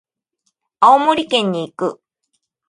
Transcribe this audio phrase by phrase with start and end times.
[0.79, 2.01] 青森県に行く。